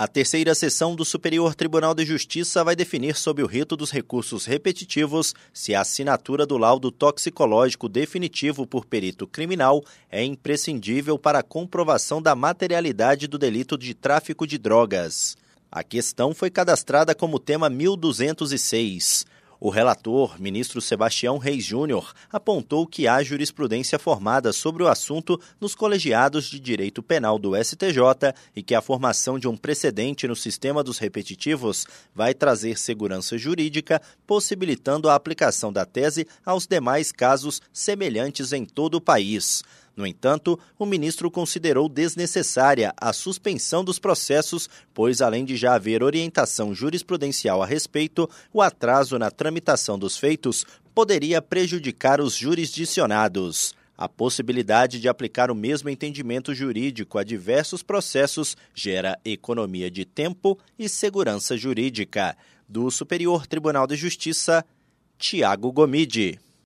[0.00, 4.44] A terceira sessão do Superior Tribunal de Justiça vai definir sob o rito dos recursos
[4.46, 11.42] repetitivos se a assinatura do laudo toxicológico definitivo por perito criminal é imprescindível para a
[11.42, 15.36] comprovação da materialidade do delito de tráfico de drogas.
[15.68, 19.26] A questão foi cadastrada como tema 1206.
[19.60, 25.74] O relator, ministro Sebastião Reis Júnior, apontou que há jurisprudência formada sobre o assunto nos
[25.74, 30.84] colegiados de direito penal do STJ e que a formação de um precedente no sistema
[30.84, 38.52] dos repetitivos vai trazer segurança jurídica, possibilitando a aplicação da tese aos demais casos semelhantes
[38.52, 39.64] em todo o país.
[39.98, 46.04] No entanto, o ministro considerou desnecessária a suspensão dos processos, pois, além de já haver
[46.04, 53.74] orientação jurisprudencial a respeito, o atraso na tramitação dos feitos poderia prejudicar os jurisdicionados.
[53.96, 60.56] A possibilidade de aplicar o mesmo entendimento jurídico a diversos processos gera economia de tempo
[60.78, 62.36] e segurança jurídica.
[62.68, 64.64] Do Superior Tribunal de Justiça,
[65.18, 66.38] Tiago Gomide.